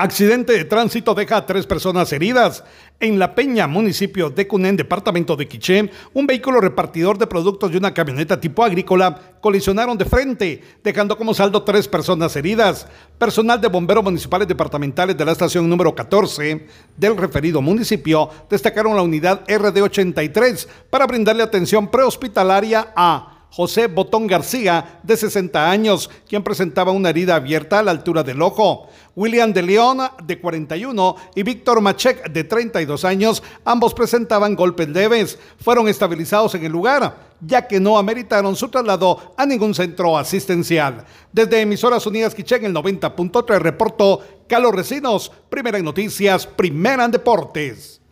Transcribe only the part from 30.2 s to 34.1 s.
de 41, y Víctor Machek, de 32 años, ambos